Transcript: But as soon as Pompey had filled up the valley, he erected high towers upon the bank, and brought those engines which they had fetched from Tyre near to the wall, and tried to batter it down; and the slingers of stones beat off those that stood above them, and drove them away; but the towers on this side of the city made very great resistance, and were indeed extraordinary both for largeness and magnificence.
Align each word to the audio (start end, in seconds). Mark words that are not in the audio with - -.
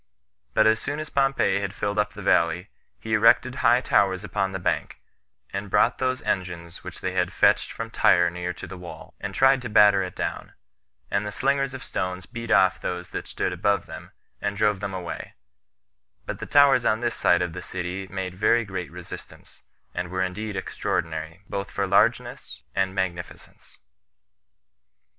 But 0.55 0.65
as 0.65 0.79
soon 0.79 0.99
as 0.99 1.11
Pompey 1.11 1.59
had 1.59 1.75
filled 1.75 1.99
up 1.99 2.13
the 2.13 2.23
valley, 2.23 2.69
he 2.99 3.13
erected 3.13 3.53
high 3.61 3.81
towers 3.81 4.23
upon 4.23 4.51
the 4.51 4.57
bank, 4.57 4.99
and 5.53 5.69
brought 5.69 5.99
those 5.99 6.23
engines 6.23 6.83
which 6.83 7.01
they 7.01 7.11
had 7.11 7.31
fetched 7.31 7.71
from 7.71 7.91
Tyre 7.91 8.31
near 8.31 8.51
to 8.51 8.65
the 8.65 8.79
wall, 8.79 9.13
and 9.19 9.35
tried 9.35 9.61
to 9.61 9.69
batter 9.69 10.01
it 10.01 10.15
down; 10.15 10.53
and 11.11 11.23
the 11.23 11.31
slingers 11.31 11.75
of 11.75 11.83
stones 11.83 12.25
beat 12.25 12.49
off 12.49 12.81
those 12.81 13.09
that 13.09 13.27
stood 13.27 13.53
above 13.53 13.85
them, 13.85 14.09
and 14.41 14.57
drove 14.57 14.79
them 14.79 14.95
away; 14.95 15.35
but 16.25 16.39
the 16.39 16.47
towers 16.47 16.83
on 16.83 17.01
this 17.01 17.13
side 17.13 17.43
of 17.43 17.53
the 17.53 17.61
city 17.61 18.07
made 18.07 18.33
very 18.33 18.65
great 18.65 18.89
resistance, 18.89 19.61
and 19.93 20.09
were 20.09 20.23
indeed 20.23 20.55
extraordinary 20.55 21.41
both 21.47 21.69
for 21.69 21.85
largeness 21.85 22.63
and 22.73 22.95
magnificence. 22.95 23.77